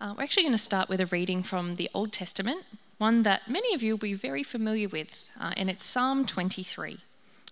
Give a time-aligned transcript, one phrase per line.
[0.00, 2.64] Uh, we're actually going to start with a reading from the Old Testament,
[2.98, 6.98] one that many of you will be very familiar with, uh, and it's Psalm 23.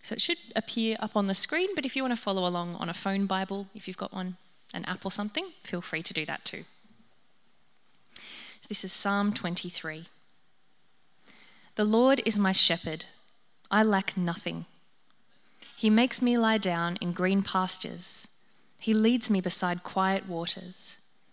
[0.02, 2.74] So it should appear up on the screen, but if you want to follow along
[2.76, 4.36] on a phone Bible, if you've got one,
[4.74, 6.64] an app or something, feel free to do that too.
[8.16, 10.06] So this is Psalm 23.
[11.76, 13.04] The Lord is my shepherd,
[13.70, 14.66] I lack nothing.
[15.76, 18.28] He makes me lie down in green pastures.
[18.78, 20.98] He leads me beside quiet waters.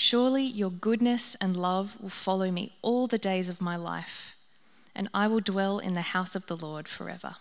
[0.00, 4.36] Surely your goodness and love will follow me all the days of my life,
[4.94, 7.34] and I will dwell in the house of the Lord forever.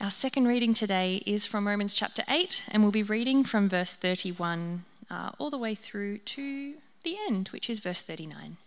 [0.00, 3.94] Our second reading today is from Romans chapter 8, and we'll be reading from verse
[3.94, 8.58] 31 uh, all the way through to the end, which is verse 39.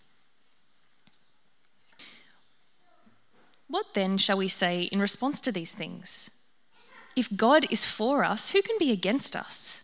[3.69, 6.29] What then shall we say in response to these things?
[7.15, 9.83] If God is for us, who can be against us?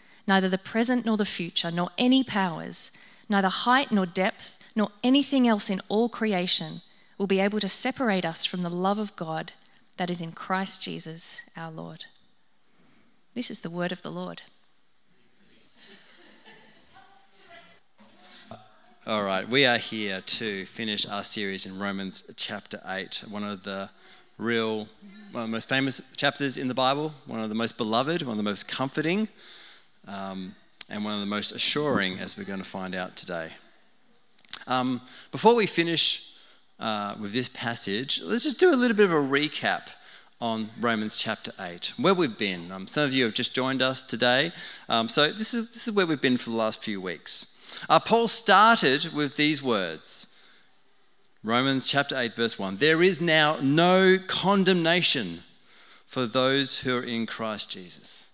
[0.27, 2.91] neither the present nor the future, nor any powers,
[3.29, 6.81] neither height nor depth, nor anything else in all creation
[7.17, 9.53] will be able to separate us from the love of God
[9.97, 12.05] that is in Christ Jesus our Lord.
[13.35, 14.41] This is the word of the Lord.
[19.07, 23.63] All right, we are here to finish our series in Romans chapter 8, one of
[23.63, 23.89] the
[24.37, 24.87] real,
[25.31, 28.31] one of the most famous chapters in the Bible, one of the most beloved, one
[28.31, 29.27] of the most comforting,
[30.07, 30.55] um,
[30.89, 33.51] and one of the most assuring, as we're going to find out today.
[34.67, 35.01] Um,
[35.31, 36.33] before we finish
[36.79, 39.83] uh, with this passage, let's just do a little bit of a recap
[40.41, 42.71] on Romans chapter 8, where we've been.
[42.71, 44.51] Um, some of you have just joined us today.
[44.89, 47.47] Um, so, this is, this is where we've been for the last few weeks.
[47.87, 50.27] Uh, Paul started with these words
[51.43, 55.43] Romans chapter 8, verse 1 There is now no condemnation
[56.05, 58.30] for those who are in Christ Jesus.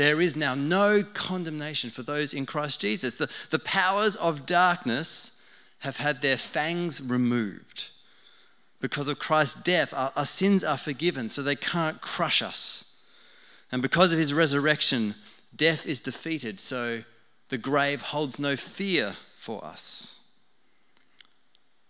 [0.00, 3.16] There is now no condemnation for those in Christ Jesus.
[3.16, 5.30] The, the powers of darkness
[5.80, 7.88] have had their fangs removed.
[8.80, 12.86] Because of Christ's death, our, our sins are forgiven, so they can't crush us.
[13.70, 15.16] And because of his resurrection,
[15.54, 17.02] death is defeated, so
[17.50, 20.18] the grave holds no fear for us.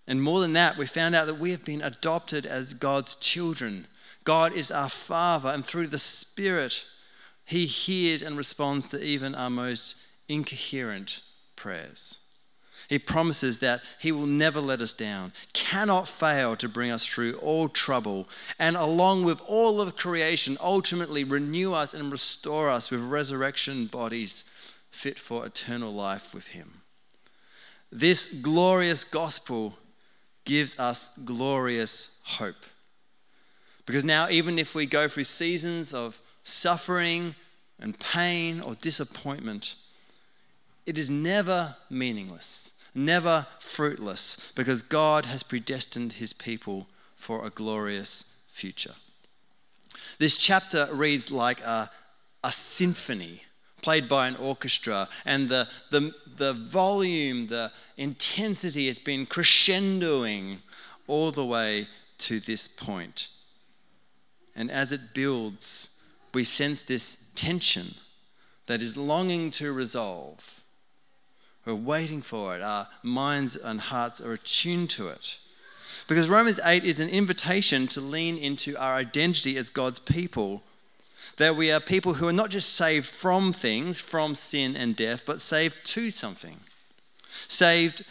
[0.09, 3.87] And more than that, we found out that we have been adopted as God's children.
[4.25, 6.85] God is our Father, and through the Spirit,
[7.51, 9.97] He hears and responds to even our most
[10.29, 11.21] incoherent
[11.57, 12.19] prayers.
[12.89, 17.35] He promises that He will never let us down, cannot fail to bring us through
[17.39, 23.01] all trouble, and along with all of creation, ultimately renew us and restore us with
[23.01, 24.45] resurrection bodies
[24.89, 26.83] fit for eternal life with Him.
[27.91, 29.77] This glorious gospel
[30.45, 32.65] gives us glorious hope.
[33.87, 37.35] Because now, even if we go through seasons of suffering
[37.79, 39.75] and pain or disappointment,
[40.87, 48.25] it is never meaningless never fruitless, because God has predestined his people for a glorious
[48.49, 48.95] future.
[50.19, 51.91] This chapter reads like a,
[52.43, 53.43] a symphony
[53.83, 60.59] played by an orchestra, and the, the, the volume, the intensity has been crescendoing
[61.07, 61.89] all the way
[62.19, 63.29] to this point.
[64.55, 65.89] And as it builds,
[66.33, 67.95] we sense this tension
[68.67, 70.63] that is longing to resolve
[71.67, 72.63] We're waiting for it.
[72.63, 75.39] Our minds and hearts are attuned to it.
[76.09, 80.63] Because Romans 8 is an invitation to lean into our identity as God's people.
[81.37, 85.23] That we are people who are not just saved from things, from sin and death,
[85.27, 86.61] but saved to something.
[87.47, 88.05] Saved,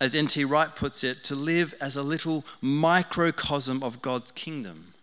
[0.00, 0.44] as N.T.
[0.44, 4.93] Wright puts it, to live as a little microcosm of God's kingdom.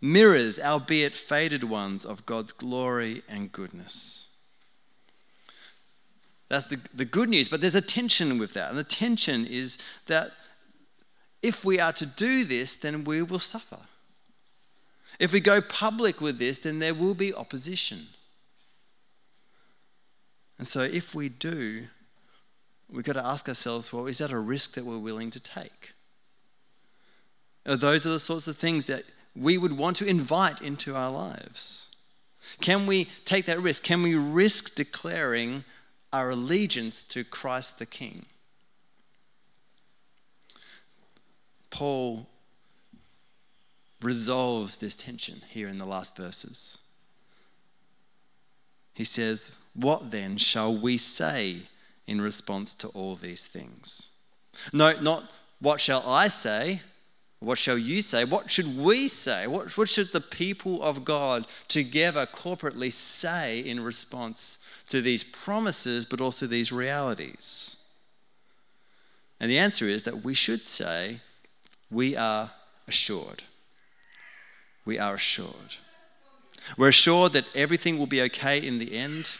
[0.00, 4.28] Mirrors, albeit faded ones, of God's glory and goodness.
[6.48, 8.70] That's the, the good news, but there's a tension with that.
[8.70, 10.32] And the tension is that
[11.42, 13.78] if we are to do this, then we will suffer.
[15.18, 18.08] If we go public with this, then there will be opposition.
[20.58, 21.86] And so if we do,
[22.90, 25.92] we've got to ask ourselves well, is that a risk that we're willing to take?
[27.64, 29.04] Are those are the sorts of things that
[29.34, 31.86] we would want to invite into our lives?
[32.60, 33.82] Can we take that risk?
[33.82, 35.64] Can we risk declaring
[36.12, 38.26] our allegiance to Christ the King.
[41.70, 42.26] Paul
[44.02, 46.78] resolves this tension here in the last verses.
[48.94, 51.62] He says, What then shall we say
[52.06, 54.10] in response to all these things?
[54.72, 55.30] No, not
[55.60, 56.82] what shall I say,
[57.40, 58.24] what shall you say?
[58.24, 59.46] What should we say?
[59.46, 64.58] What, what should the people of God together corporately say in response
[64.90, 67.76] to these promises, but also these realities?
[69.40, 71.20] And the answer is that we should say,
[71.90, 72.50] We are
[72.86, 73.44] assured.
[74.84, 75.76] We are assured.
[76.76, 79.38] We're assured that everything will be okay in the end.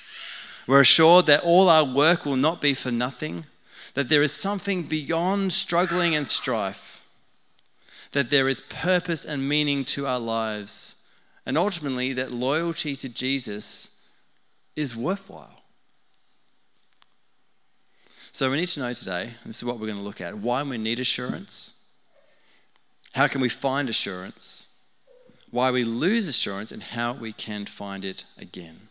[0.66, 3.44] We're assured that all our work will not be for nothing,
[3.92, 6.89] that there is something beyond struggling and strife
[8.12, 10.96] that there is purpose and meaning to our lives,
[11.46, 13.90] and ultimately that loyalty to Jesus
[14.76, 15.62] is worthwhile.
[18.32, 20.62] So we need to know today, this is what we're going to look at, why
[20.62, 21.74] we need assurance,
[23.14, 24.68] how can we find assurance,
[25.50, 28.88] why we lose assurance, and how we can find it again.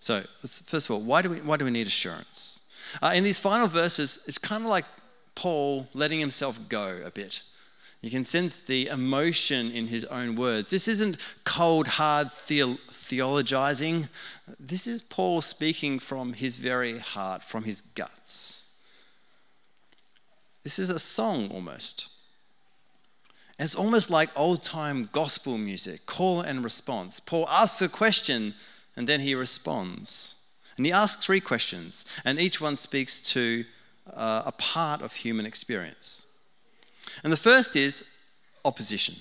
[0.00, 2.60] So, first of all, why do we, why do we need assurance?
[3.02, 4.86] Uh, in these final verses, it's kind of like
[5.34, 7.42] Paul letting himself go a bit.
[8.02, 10.70] You can sense the emotion in his own words.
[10.70, 14.08] This isn't cold, hard theologizing.
[14.58, 18.64] This is Paul speaking from his very heart, from his guts.
[20.64, 22.08] This is a song almost.
[23.56, 27.20] And it's almost like old time gospel music, call and response.
[27.20, 28.54] Paul asks a question
[28.96, 30.34] and then he responds.
[30.76, 33.64] And he asks three questions, and each one speaks to
[34.12, 36.26] uh, a part of human experience.
[37.22, 38.04] And the first is
[38.64, 39.16] opposition.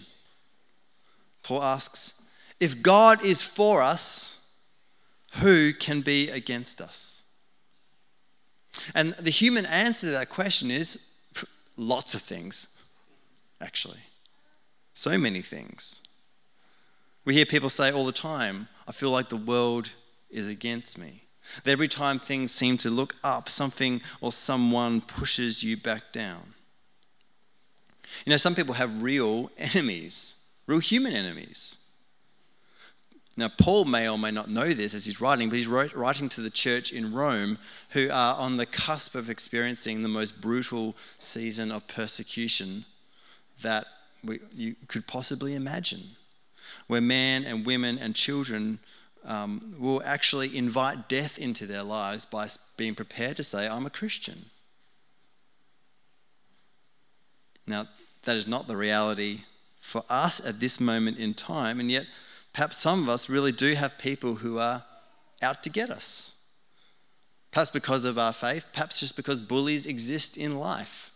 [1.43, 2.13] Paul asks,
[2.59, 4.37] If God is for us,
[5.35, 7.23] who can be against us?
[8.93, 10.99] And the human answer to that question is
[11.77, 12.67] lots of things,
[13.59, 13.99] actually.
[14.93, 16.01] So many things.
[17.25, 19.91] We hear people say all the time, I feel like the world
[20.29, 21.23] is against me.
[21.63, 26.53] That every time things seem to look up, something or someone pushes you back down.
[28.25, 30.35] You know, some people have real enemies,
[30.67, 31.77] real human enemies.
[33.37, 36.41] Now, Paul may or may not know this as he's writing, but he's writing to
[36.41, 37.57] the church in Rome
[37.91, 42.85] who are on the cusp of experiencing the most brutal season of persecution
[43.61, 43.87] that
[44.23, 46.01] we, you could possibly imagine,
[46.87, 48.79] where men and women and children
[49.23, 53.89] um, will actually invite death into their lives by being prepared to say, I'm a
[53.89, 54.47] Christian.
[57.67, 57.87] Now,
[58.23, 59.41] that is not the reality
[59.79, 62.05] for us at this moment in time, and yet
[62.53, 64.83] perhaps some of us really do have people who are
[65.41, 66.33] out to get us.
[67.51, 71.11] Perhaps because of our faith, perhaps just because bullies exist in life.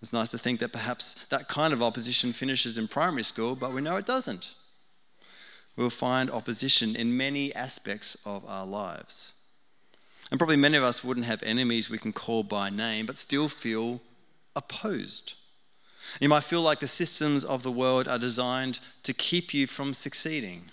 [0.00, 3.72] It's nice to think that perhaps that kind of opposition finishes in primary school, but
[3.72, 4.54] we know it doesn't.
[5.76, 9.32] We'll find opposition in many aspects of our lives.
[10.30, 13.48] And probably many of us wouldn't have enemies we can call by name, but still
[13.48, 14.00] feel
[14.54, 15.34] opposed.
[16.20, 19.94] You might feel like the systems of the world are designed to keep you from
[19.94, 20.70] succeeding.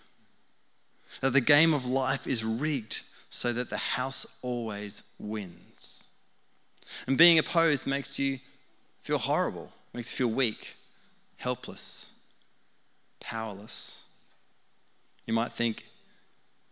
[1.22, 6.08] That the game of life is rigged so that the house always wins.
[7.06, 8.40] And being opposed makes you
[9.02, 10.76] feel horrible, makes you feel weak,
[11.38, 12.12] helpless,
[13.20, 14.06] powerless.
[15.26, 15.86] You might think,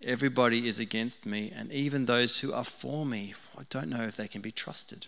[0.05, 4.15] everybody is against me, and even those who are for me, I don't know if
[4.15, 5.07] they can be trusted.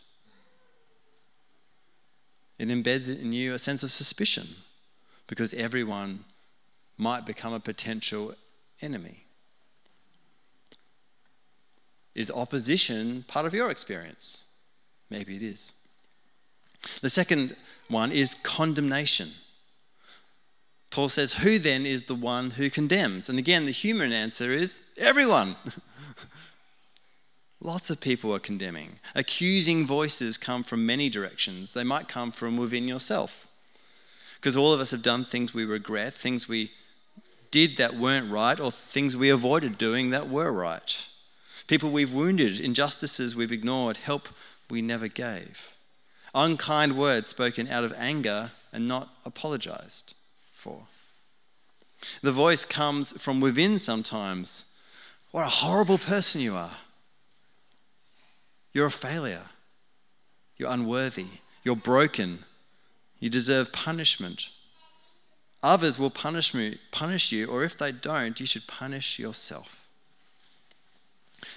[2.58, 4.48] It embeds in you a sense of suspicion
[5.28, 6.26] because everyone
[6.98, 8.34] might become a potential
[8.82, 9.26] enemy.
[12.16, 14.46] Is opposition part of your experience?
[15.10, 15.74] Maybe it is.
[17.02, 17.56] The second
[17.90, 19.32] one is condemnation.
[20.90, 23.30] Paul says, Who then is the one who condemns?
[23.30, 25.56] And again, the human answer is everyone.
[27.62, 29.00] Lots of people are condemning.
[29.16, 31.74] Accusing voices come from many directions.
[31.74, 33.48] They might come from within yourself.
[34.36, 36.72] Because all of us have done things we regret, things we
[37.50, 41.08] did that weren't right, or things we avoided doing that were right.
[41.66, 44.30] People we've wounded, injustices we've ignored, help
[44.70, 45.72] we never gave.
[46.36, 50.14] Unkind words spoken out of anger and not apologized
[50.68, 50.82] for.
[52.22, 54.66] The voice comes from within sometimes.
[55.32, 56.78] What a horrible person you are.
[58.74, 59.48] You're a failure.
[60.58, 61.28] You're unworthy.
[61.64, 62.44] You're broken.
[63.20, 64.50] You deserve punishment.
[65.64, 69.84] Others will punish, me, punish you, or if they don't, you should punish yourself.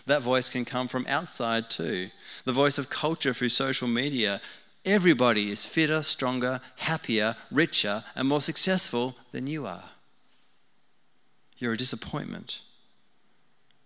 [0.06, 2.10] That voice can come from outside too.
[2.44, 4.40] The voice of culture through social media.
[4.84, 9.90] Everybody is fitter, stronger, happier, richer, and more successful than you are.
[11.58, 12.60] You're a disappointment.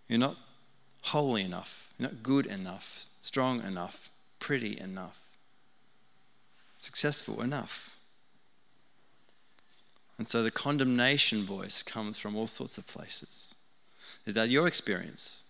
[0.09, 0.37] You're not
[1.03, 1.89] holy enough.
[1.99, 5.19] You're not good enough strong enough, pretty enough,
[6.79, 7.91] successful enough.
[10.19, 13.55] And so the condemnation voice comes from all sorts of places.
[14.27, 15.45] Is that your experience?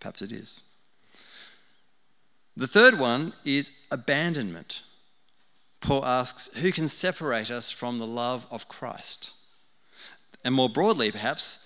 [0.00, 0.62] Perhaps it is.
[2.56, 4.82] The third one is abandonment.
[5.80, 9.32] Paul asks, Who can separate us from the love of Christ?
[10.44, 11.58] And more broadly, perhaps,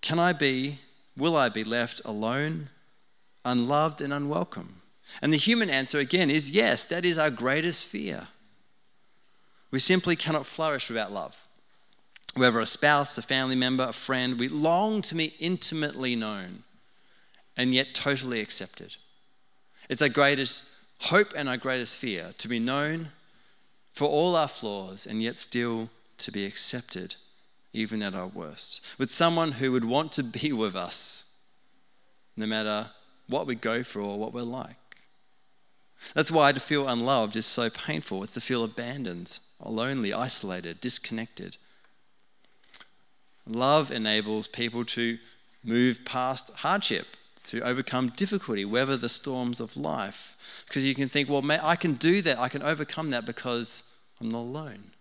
[0.00, 0.80] can I be,
[1.16, 2.68] will I be left alone
[3.44, 4.80] unloved, and unwelcome?
[5.20, 8.28] And the human answer again is yes, that is our greatest fear.
[9.70, 11.46] We simply cannot flourish without love.
[12.34, 16.64] Whether a spouse, a family member, a friend, we long to be intimately known
[17.56, 18.96] and yet totally accepted.
[19.88, 20.64] It's our greatest
[21.00, 23.10] hope and our greatest fear to be known
[23.92, 27.16] for all our flaws and yet still to be accepted,
[27.72, 31.24] even at our worst, with someone who would want to be with us
[32.36, 32.90] no matter
[33.28, 34.76] what we go through or what we're like.
[36.14, 38.22] That's why to feel unloved is so painful.
[38.22, 41.56] It's to feel abandoned, lonely, isolated, disconnected.
[43.46, 45.18] Love enables people to
[45.62, 47.06] move past hardship,
[47.48, 50.36] to overcome difficulty, weather the storms of life.
[50.66, 53.84] Because you can think, well, I can do that, I can overcome that because
[54.20, 54.92] I'm not alone.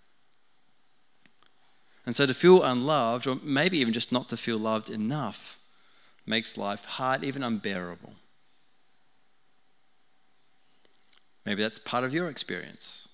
[2.05, 5.57] And so to feel unloved, or maybe even just not to feel loved enough,
[6.25, 8.13] makes life hard, even unbearable.
[11.45, 13.07] Maybe that's part of your experience.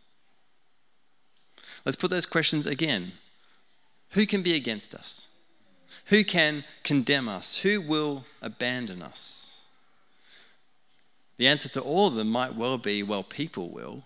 [1.86, 3.14] Let's put those questions again.
[4.12, 5.29] Who can be against us?
[6.06, 7.58] Who can condemn us?
[7.58, 9.62] Who will abandon us?
[11.38, 14.04] The answer to all of them might well be well, people will.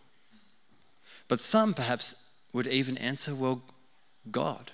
[1.28, 2.16] But some perhaps
[2.52, 3.63] would even answer, well,
[4.30, 4.72] God.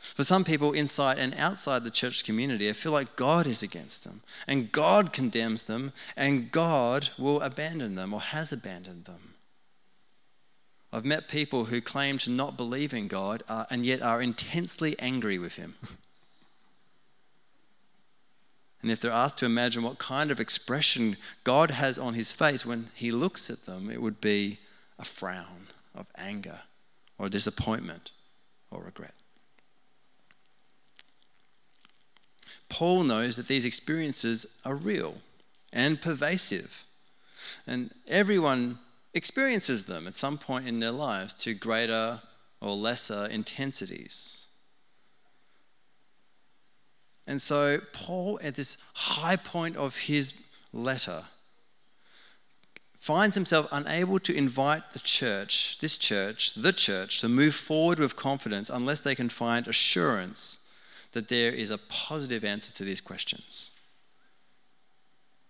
[0.00, 4.02] For some people inside and outside the church community, I feel like God is against
[4.02, 9.34] them, and God condemns them, and God will abandon them or has abandoned them.
[10.92, 14.98] I've met people who claim to not believe in God uh, and yet are intensely
[14.98, 15.76] angry with Him.
[18.82, 22.66] and if they're asked to imagine what kind of expression God has on His face
[22.66, 24.58] when He looks at them, it would be
[24.98, 26.60] a frown of anger
[27.18, 28.10] or disappointment
[28.70, 29.14] or regret.
[32.68, 35.16] Paul knows that these experiences are real
[35.72, 36.84] and pervasive.
[37.66, 38.78] And everyone
[39.14, 42.20] experiences them at some point in their lives to greater
[42.60, 44.46] or lesser intensities.
[47.26, 50.32] And so, Paul, at this high point of his
[50.72, 51.24] letter,
[52.98, 58.16] finds himself unable to invite the church, this church, the church, to move forward with
[58.16, 60.58] confidence unless they can find assurance
[61.12, 63.72] that there is a positive answer to these questions.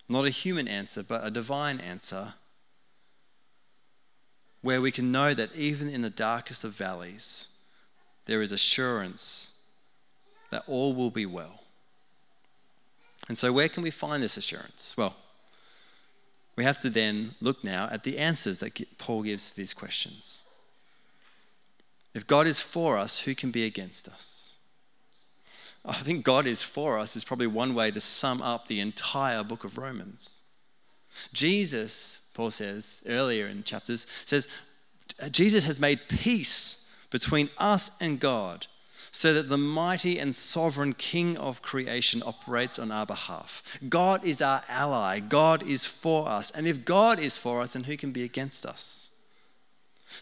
[0.09, 2.35] Not a human answer, but a divine answer
[4.63, 7.49] where we can know that even in the darkest of valleys,
[8.27, 9.53] there is assurance
[10.51, 11.63] that all will be well.
[13.29, 14.95] And so, where can we find this assurance?
[14.97, 15.15] Well,
[16.57, 20.43] we have to then look now at the answers that Paul gives to these questions.
[22.13, 24.57] If God is for us, who can be against us?
[25.85, 29.43] I think God is for us is probably one way to sum up the entire
[29.43, 30.41] book of Romans.
[31.33, 34.49] Jesus, Paul says earlier in chapters, says,
[35.21, 38.67] uh, Jesus has made peace between us and God
[39.13, 43.63] so that the mighty and sovereign King of creation operates on our behalf.
[43.89, 46.51] God is our ally, God is for us.
[46.53, 49.11] And if God is for us, then who can be against us?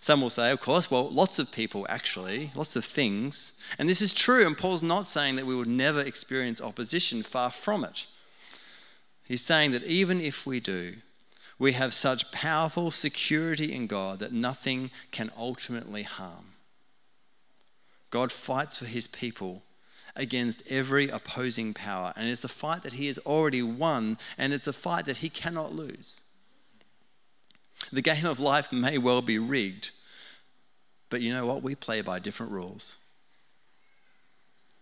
[0.00, 3.53] Some will say, of course, well, lots of people actually, lots of things.
[3.79, 7.50] And this is true, and Paul's not saying that we would never experience opposition, far
[7.50, 8.07] from it.
[9.25, 10.97] He's saying that even if we do,
[11.59, 16.53] we have such powerful security in God that nothing can ultimately harm.
[18.11, 19.62] God fights for his people
[20.15, 24.67] against every opposing power, and it's a fight that he has already won, and it's
[24.67, 26.23] a fight that he cannot lose.
[27.93, 29.91] The game of life may well be rigged,
[31.11, 31.62] but you know what?
[31.62, 32.97] We play by different rules.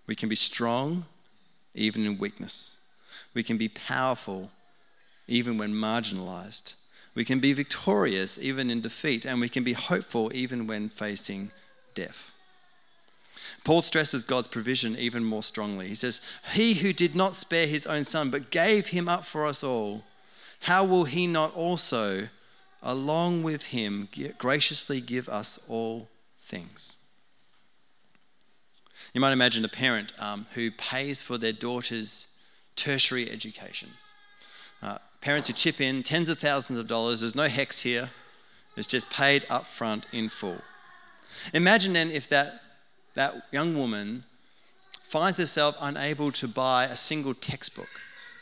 [0.06, 1.06] We can be strong
[1.74, 2.76] even in weakness.
[3.34, 4.50] We can be powerful
[5.28, 6.74] even when marginalized.
[7.14, 11.50] We can be victorious even in defeat, and we can be hopeful even when facing
[11.94, 12.30] death.
[13.64, 15.88] Paul stresses God's provision even more strongly.
[15.88, 16.20] He says,
[16.54, 20.04] He who did not spare his own son, but gave him up for us all,
[20.60, 22.28] how will he not also,
[22.82, 26.96] along with him, graciously give us all things?
[29.14, 32.26] You might imagine a parent um, who pays for their daughter's
[32.74, 33.90] tertiary education.
[34.86, 38.10] Uh, parents who chip in tens of thousands of dollars, there's no HECS here,
[38.76, 40.60] it's just paid up front in full.
[41.52, 42.62] Imagine then if that
[43.14, 44.24] that young woman
[45.02, 47.88] finds herself unable to buy a single textbook,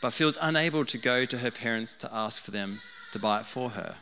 [0.01, 3.45] but feels unable to go to her parents to ask for them to buy it
[3.45, 3.95] for her.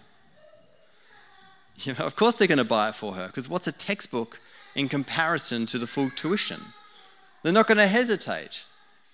[1.77, 4.39] You know, of course, they're going to buy it for her, because what's a textbook
[4.75, 6.61] in comparison to the full tuition?
[7.43, 8.63] They're not going to hesitate.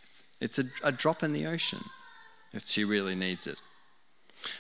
[0.08, 1.84] It's, it's a, a drop in the ocean
[2.54, 3.62] if she really needs it.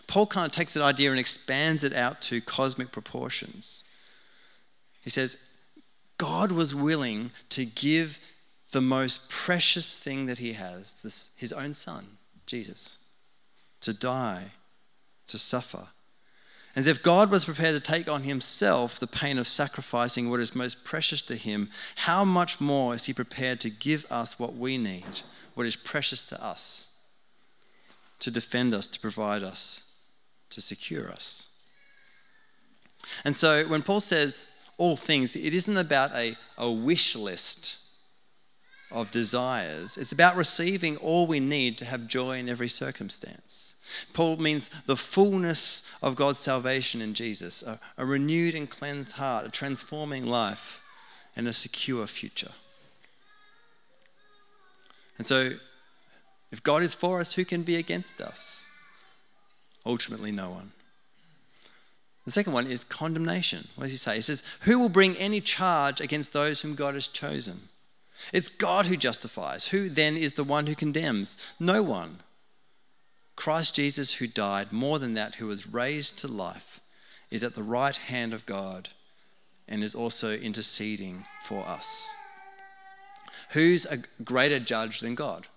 [0.07, 3.83] Paul kind of takes that idea and expands it out to cosmic proportions.
[5.01, 5.37] He says,
[6.17, 8.19] God was willing to give
[8.71, 12.97] the most precious thing that he has, this, his own son, Jesus,
[13.81, 14.51] to die,
[15.27, 15.87] to suffer.
[16.75, 20.53] And if God was prepared to take on himself the pain of sacrificing what is
[20.53, 24.77] most precious to him, how much more is he prepared to give us what we
[24.77, 25.21] need,
[25.55, 26.88] what is precious to us,
[28.19, 29.83] to defend us, to provide us,
[30.49, 31.47] to secure us?
[33.23, 37.77] And so when Paul says, all things, it isn't about a, a wish list
[38.91, 39.97] of desires.
[39.97, 43.75] It's about receiving all we need to have joy in every circumstance.
[44.13, 49.45] Paul means the fullness of God's salvation in Jesus, a, a renewed and cleansed heart,
[49.45, 50.81] a transforming life,
[51.35, 52.51] and a secure future.
[55.17, 55.51] And so,
[56.51, 58.67] if God is for us, who can be against us?
[59.85, 60.71] Ultimately, no one.
[62.25, 63.69] The second one is condemnation.
[63.75, 64.15] What does he say?
[64.15, 67.57] He says, Who will bring any charge against those whom God has chosen?
[68.33, 69.67] It's God who justifies.
[69.67, 71.37] Who then is the one who condemns?
[71.59, 72.19] No one.
[73.35, 76.81] Christ Jesus, who died, more than that, who was raised to life,
[77.31, 78.89] is at the right hand of God
[79.67, 82.09] and is also interceding for us.
[83.51, 85.47] Who's a greater judge than God?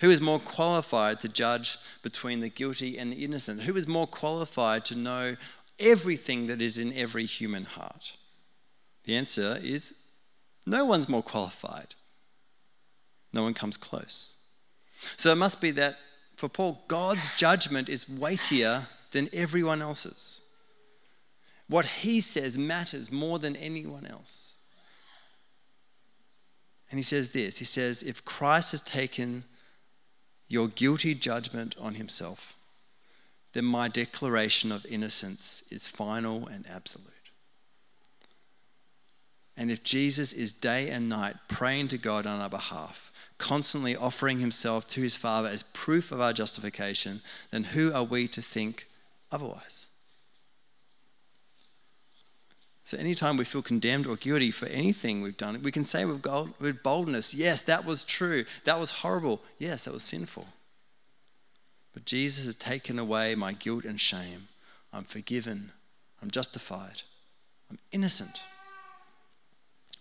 [0.00, 3.62] Who is more qualified to judge between the guilty and the innocent?
[3.62, 5.36] Who is more qualified to know
[5.78, 8.12] everything that is in every human heart?
[9.04, 9.94] The answer is
[10.66, 11.94] no one's more qualified.
[13.32, 14.34] No one comes close.
[15.16, 15.96] So it must be that
[16.36, 20.42] for Paul, God's judgment is weightier than everyone else's.
[21.68, 24.54] What he says matters more than anyone else.
[26.90, 29.44] And he says this He says, If Christ has taken
[30.48, 32.54] your guilty judgment on himself,
[33.52, 37.12] then my declaration of innocence is final and absolute.
[39.56, 44.38] And if Jesus is day and night praying to God on our behalf, constantly offering
[44.38, 48.86] himself to his Father as proof of our justification, then who are we to think
[49.32, 49.88] otherwise?
[52.86, 56.82] So, anytime we feel condemned or guilty for anything we've done, we can say with,
[56.84, 58.44] boldness, Yes, that was true.
[58.62, 59.40] That was horrible.
[59.58, 60.46] Yes, that was sinful.
[61.92, 64.46] But Jesus has taken away my guilt and shame.
[64.92, 65.72] I'm forgiven.
[66.22, 67.02] I'm justified.
[67.68, 68.42] I'm innocent.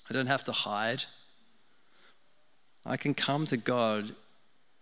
[0.07, 1.05] I don't have to hide.
[2.85, 4.15] I can come to God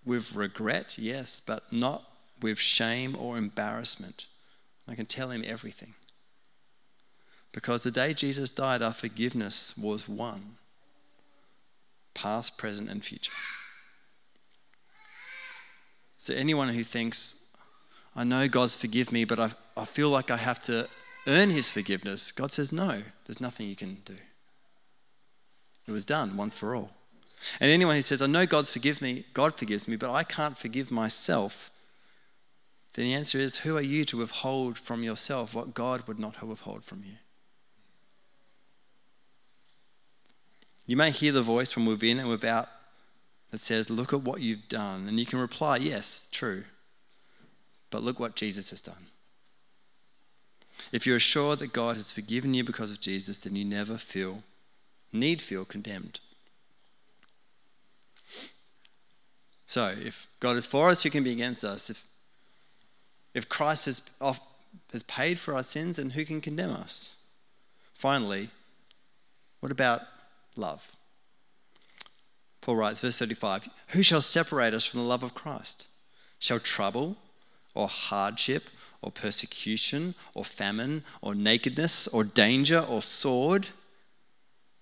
[0.04, 2.04] with regret, yes, but not
[2.42, 4.28] with shame or embarrassment.
[4.89, 5.94] I can tell Him everything.
[7.54, 10.58] Because the day Jesus died, our forgiveness was won
[12.13, 13.32] past, present, and future.
[16.18, 17.36] So, anyone who thinks,
[18.16, 20.88] I know God's forgive me, but I, I feel like I have to
[21.28, 24.16] earn his forgiveness, God says, no, there's nothing you can do.
[25.88, 26.92] It was done once for all.
[27.60, 30.58] And anyone who says, I know God's forgive me, God forgives me, but I can't
[30.58, 31.72] forgive myself,
[32.94, 36.42] then the answer is, who are you to withhold from yourself what God would not
[36.42, 37.16] withhold from you?
[40.86, 42.69] You may hear the voice from within and without
[43.52, 45.08] that says, Look at what you've done.
[45.08, 46.63] And you can reply, Yes, true.
[47.89, 49.08] But look what Jesus has done.
[50.91, 54.41] If you're sure that God has forgiven you because of Jesus, then you never feel,
[55.12, 56.19] need feel condemned.
[59.67, 61.89] So, if God is for us, who can be against us?
[61.89, 62.08] If,
[63.34, 64.39] if Christ has, off,
[64.91, 67.15] has paid for our sins, then who can condemn us?
[67.93, 68.50] Finally,
[69.60, 70.02] what about
[70.56, 70.92] love?
[72.62, 75.88] Paul writes, verse 35 Who shall separate us from the love of Christ?
[76.39, 77.18] Shall trouble
[77.74, 78.63] or hardship
[79.02, 83.68] or persecution or famine or nakedness or danger or sword?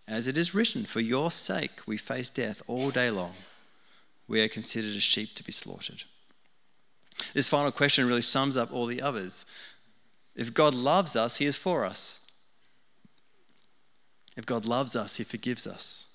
[0.08, 3.34] As it is written, For your sake we face death all day long.
[4.28, 6.04] We are considered as sheep to be slaughtered.
[7.34, 9.46] This final question really sums up all the others.
[10.36, 12.21] If God loves us, He is for us.
[14.36, 16.08] If God loves us, He forgives us.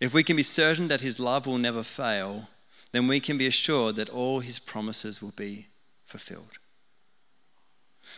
[0.00, 2.48] If we can be certain that His love will never fail,
[2.92, 5.66] then we can be assured that all His promises will be
[6.04, 6.58] fulfilled.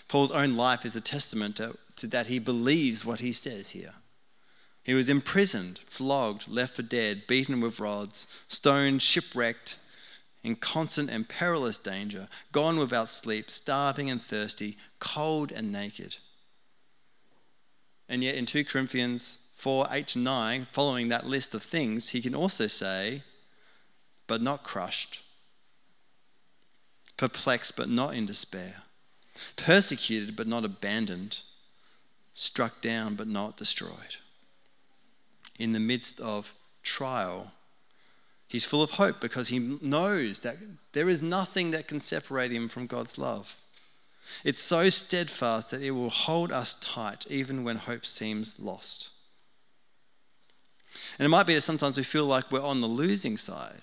[0.09, 3.95] Paul's own life is a testament to, to that he believes what he says here.
[4.83, 9.77] He was imprisoned, flogged, left for dead, beaten with rods, stoned, shipwrecked,
[10.43, 16.17] in constant and perilous danger, gone without sleep, starving and thirsty, cold and naked.
[18.11, 22.21] And yet in 2 Corinthians 4 8 to 9, following that list of things, he
[22.21, 23.23] can also say,
[24.27, 25.23] but not crushed,
[27.17, 28.83] perplexed, but not in despair,
[29.55, 31.41] persecuted, but not abandoned,
[32.35, 34.17] struck down, but not destroyed.
[35.57, 37.53] In the midst of trial,
[38.49, 40.57] he's full of hope because he knows that
[40.93, 43.55] there is nothing that can separate him from God's love.
[44.45, 49.11] It's so steadfast that it will hold us tight even when hope seems lost.
[51.19, 53.83] And it might be that sometimes we feel like we're on the losing side,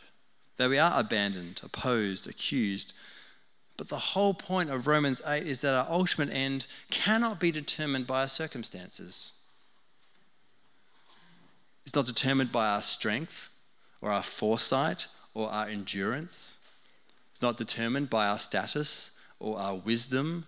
[0.57, 2.93] that we are abandoned, opposed, accused.
[3.77, 8.07] But the whole point of Romans 8 is that our ultimate end cannot be determined
[8.07, 9.33] by our circumstances.
[11.85, 13.49] It's not determined by our strength
[14.01, 16.57] or our foresight or our endurance.
[17.31, 20.47] It's not determined by our status or our wisdom.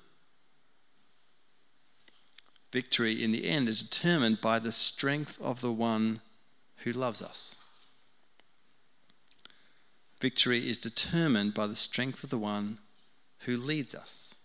[2.72, 6.22] Victory in the end is determined by the strength of the one
[6.84, 7.56] who loves us.
[10.20, 12.80] Victory is determined by the strength of the one
[13.40, 14.36] who leads us.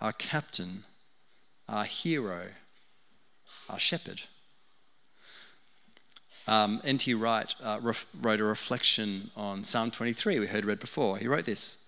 [0.00, 0.84] Our captain,
[1.68, 2.48] our hero,
[3.68, 4.22] our shepherd.
[6.46, 7.12] Um, N.T.
[7.14, 11.18] Wright uh, ref- wrote a reflection on Psalm 23, we heard read before.
[11.18, 11.78] He wrote this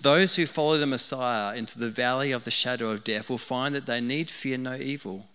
[0.00, 3.74] Those who follow the Messiah into the valley of the shadow of death will find
[3.74, 5.28] that they need fear no evil.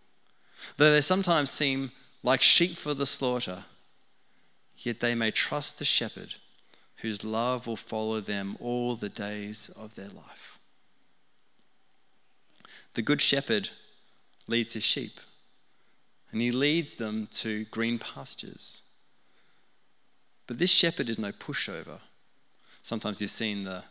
[0.78, 1.92] Though they sometimes seem
[2.24, 3.66] like sheep for the slaughter,
[4.78, 6.36] yet they may trust the shepherd
[6.98, 10.60] whose love will follow them all the days of their life.
[12.96, 13.70] The good shepherd
[14.48, 15.20] leads his sheep,
[16.32, 18.82] and he leads them to green pastures.
[20.48, 22.00] But this shepherd is no pushover.
[22.82, 23.84] Sometimes you've seen the,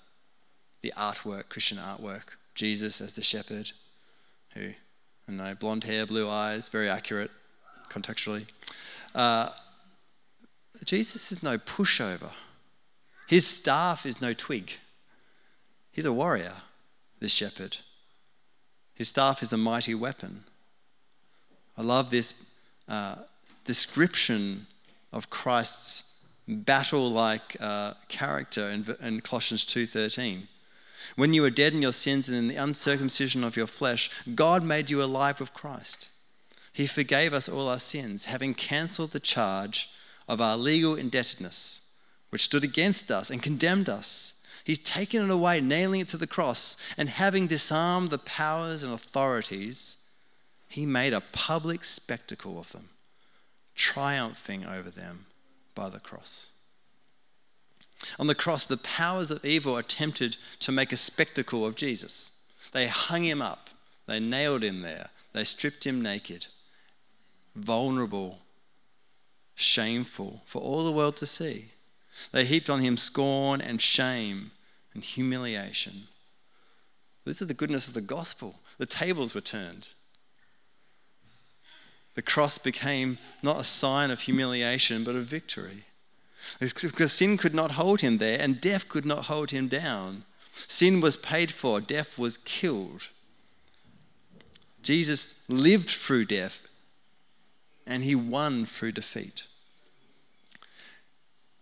[0.86, 3.72] the artwork, Christian artwork, Jesus as the shepherd,
[4.54, 4.70] who,
[5.28, 7.32] I know, blonde hair, blue eyes, very accurate
[7.90, 8.44] contextually.
[9.12, 9.48] Uh,
[10.84, 12.30] Jesus is no pushover.
[13.26, 14.74] His staff is no twig.
[15.90, 16.54] He's a warrior,
[17.18, 17.78] this shepherd.
[18.94, 20.44] His staff is a mighty weapon.
[21.76, 22.32] I love this
[22.88, 23.16] uh,
[23.64, 24.68] description
[25.12, 26.04] of Christ's
[26.46, 30.46] battle-like uh, character in, in Colossians 2:13.
[31.14, 34.64] When you were dead in your sins and in the uncircumcision of your flesh, God
[34.64, 36.08] made you alive with Christ.
[36.72, 39.88] He forgave us all our sins, having cancelled the charge
[40.28, 41.80] of our legal indebtedness,
[42.30, 44.34] which stood against us and condemned us.
[44.64, 48.92] He's taken it away, nailing it to the cross, and having disarmed the powers and
[48.92, 49.96] authorities,
[50.68, 52.90] he made a public spectacle of them,
[53.74, 55.26] triumphing over them
[55.74, 56.50] by the cross.
[58.18, 62.30] On the cross, the powers of evil attempted to make a spectacle of Jesus.
[62.72, 63.70] They hung him up,
[64.06, 66.46] they nailed him there, they stripped him naked
[67.56, 68.38] vulnerable,
[69.54, 71.72] shameful for all the world to see.
[72.32, 74.52] They heaped on him scorn and shame
[74.94, 76.08] and humiliation.
[77.24, 78.60] This is the goodness of the gospel.
[78.78, 79.88] The tables were turned.
[82.14, 85.85] The cross became not a sign of humiliation, but of victory.
[86.60, 90.24] Because sin could not hold him there, and death could not hold him down.
[90.68, 93.08] Sin was paid for, death was killed.
[94.82, 96.62] Jesus lived through death,
[97.86, 99.44] and he won through defeat.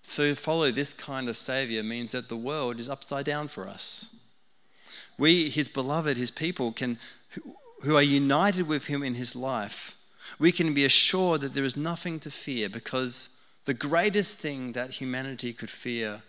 [0.03, 3.67] So, to follow this kind of Savior means that the world is upside down for
[3.67, 4.11] us.
[5.17, 6.99] We, his beloved, his people, can,
[7.83, 9.97] who are united with him in his life,
[10.39, 13.31] we can be assured that there is nothing to fear because
[13.65, 16.23] the greatest thing that humanity could fear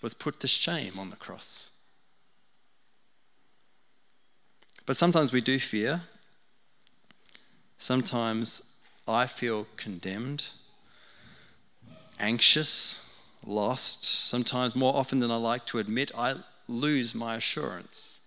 [0.00, 1.70] was put to shame on the cross.
[4.86, 6.02] But sometimes we do fear.
[7.78, 8.62] Sometimes
[9.06, 10.46] I feel condemned,
[12.18, 13.02] anxious,
[13.44, 14.04] lost.
[14.04, 16.36] Sometimes, more often than I like to admit, I
[16.68, 18.20] lose my assurance.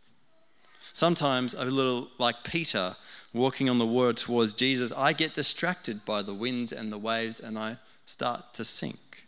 [0.94, 2.96] Sometimes, I'm a little like Peter
[3.34, 7.40] walking on the water towards Jesus, I get distracted by the winds and the waves
[7.40, 7.78] and I
[8.10, 9.28] start to sink.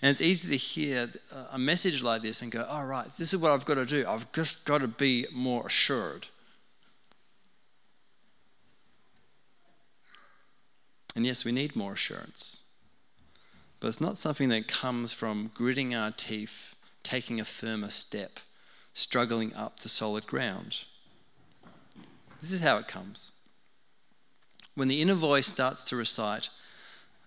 [0.00, 1.10] And it's easy to hear
[1.50, 3.84] a message like this and go, all oh, right, this is what I've got to
[3.84, 4.04] do.
[4.06, 6.28] I've just got to be more assured.
[11.16, 12.62] And yes, we need more assurance.
[13.80, 18.38] But it's not something that comes from gritting our teeth, taking a firmer step,
[18.94, 20.84] struggling up to solid ground.
[22.40, 23.32] This is how it comes.
[24.76, 26.50] When the inner voice starts to recite,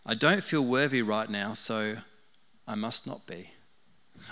[0.10, 1.98] I don't feel worthy right now, so
[2.65, 3.50] I must not be.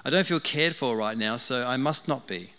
[0.05, 2.51] I don't feel cared for right now, so I must not be.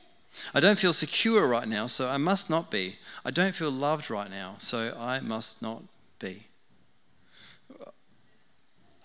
[0.55, 2.99] I don't feel secure right now, so I must not be.
[3.25, 5.85] I don't feel loved right now, so I must not
[6.19, 6.49] be.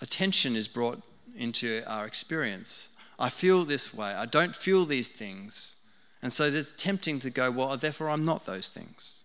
[0.01, 1.01] Attention is brought
[1.37, 2.89] into our experience.
[3.17, 4.09] I feel this way.
[4.09, 5.75] I don't feel these things.
[6.21, 9.23] And so it's tempting to go, well, therefore I'm not those things.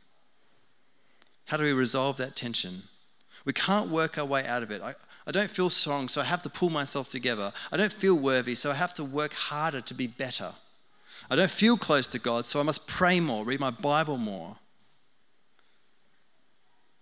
[1.46, 2.84] How do we resolve that tension?
[3.46, 4.82] We can't work our way out of it.
[4.82, 4.94] I,
[5.26, 7.54] I don't feel strong, so I have to pull myself together.
[7.72, 10.52] I don't feel worthy, so I have to work harder to be better.
[11.30, 14.56] I don't feel close to God, so I must pray more, read my Bible more.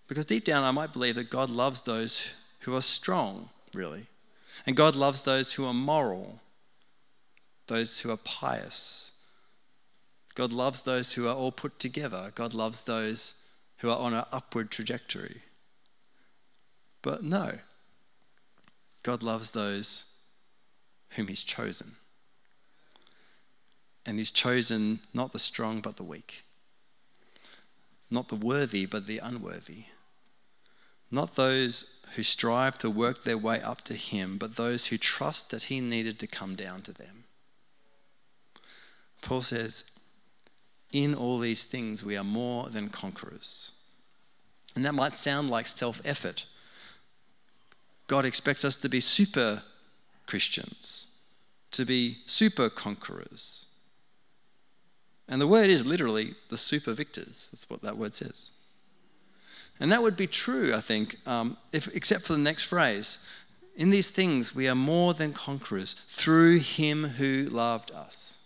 [0.06, 2.28] Because deep down, I might believe that God loves those
[2.60, 4.06] who are strong, really.
[4.66, 6.40] And God loves those who are moral,
[7.66, 9.10] those who are pious,
[10.34, 12.32] God loves those who are all put together.
[12.34, 13.34] God loves those
[13.78, 15.42] who are on an upward trajectory.
[17.04, 17.58] But no,
[19.02, 20.06] God loves those
[21.10, 21.96] whom He's chosen.
[24.06, 26.44] And He's chosen not the strong, but the weak.
[28.10, 29.84] Not the worthy, but the unworthy.
[31.10, 35.50] Not those who strive to work their way up to Him, but those who trust
[35.50, 37.24] that He needed to come down to them.
[39.20, 39.84] Paul says,
[40.90, 43.72] in all these things, we are more than conquerors.
[44.74, 46.46] And that might sound like self effort.
[48.06, 49.62] God expects us to be super
[50.26, 51.08] Christians,
[51.70, 53.66] to be super conquerors.
[55.28, 57.48] And the word is literally the super victors.
[57.50, 58.52] That's what that word says.
[59.80, 63.18] And that would be true, I think, um, if, except for the next phrase.
[63.74, 68.38] In these things, we are more than conquerors through him who loved us.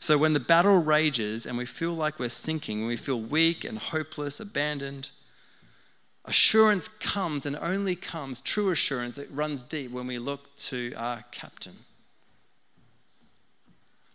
[0.00, 3.64] So when the battle rages and we feel like we're sinking, when we feel weak
[3.64, 5.10] and hopeless, abandoned,
[6.24, 11.24] assurance comes and only comes, true assurance that runs deep when we look to our
[11.30, 11.76] captain.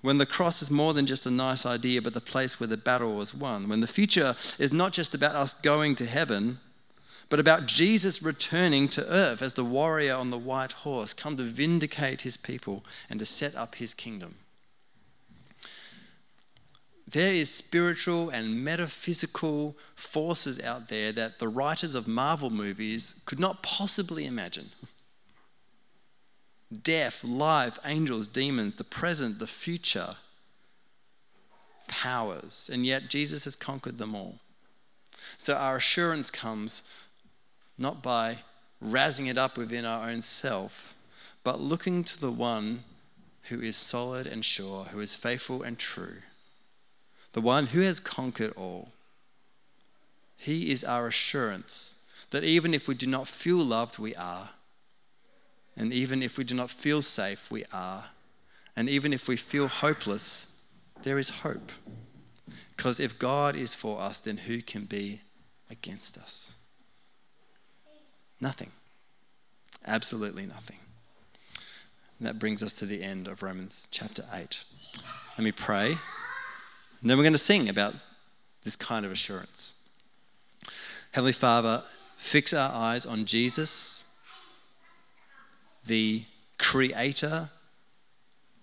[0.02, 2.78] When the cross is more than just a nice idea, but the place where the
[2.78, 3.68] battle was won.
[3.68, 6.60] When the future is not just about us going to heaven,
[7.28, 11.44] but about Jesus returning to earth as the warrior on the white horse, come to
[11.44, 14.36] vindicate his people and to set up his kingdom
[17.12, 23.40] there is spiritual and metaphysical forces out there that the writers of Marvel movies could
[23.40, 24.72] not possibly imagine.
[26.84, 30.18] Death, life, angels, demons, the present, the future,
[31.88, 34.36] powers, and yet Jesus has conquered them all.
[35.38, 36.84] So our assurance comes
[37.78, 38.40] not by
[38.84, 40.94] razzing it up within our own self,
[41.44, 42.84] but looking to the one
[43.44, 46.18] who is solid and sure, who is faithful and true
[47.34, 48.90] the one who has conquered all.
[50.38, 51.96] He is our assurance
[52.32, 54.50] that even if we do not feel loved, we are.
[55.76, 58.06] And even if we do not feel safe, we are.
[58.76, 60.48] And even if we feel hopeless,
[61.04, 61.72] there is hope.
[62.76, 65.22] Because if God is for us, then who can be
[65.70, 66.54] against us?
[68.40, 68.72] Nothing.
[69.86, 70.78] Absolutely nothing.
[72.18, 74.64] And that brings us to the end of Romans chapter 8.
[75.38, 75.98] Let me pray.
[77.02, 77.96] And then we're going to sing about
[78.64, 79.76] this kind of assurance.
[81.12, 81.84] Heavenly Father,
[82.18, 84.06] fix our eyes on Jesus,
[85.86, 86.24] the
[86.58, 87.50] creator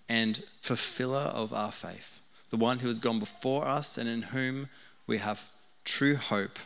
[0.07, 4.69] and fulfiller of our faith, the one who has gone before us and in whom
[5.07, 5.51] we have
[5.83, 6.59] true hope,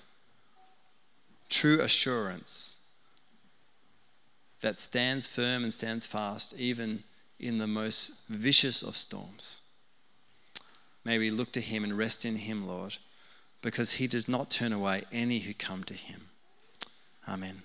[1.49, 2.77] true assurance
[4.61, 7.03] that stands firm and stands fast even
[7.39, 9.61] in the most vicious of storms.
[11.03, 12.97] May we look to him and rest in him, Lord,
[13.61, 16.29] because he does not turn away any who come to him.
[17.27, 17.63] Amen.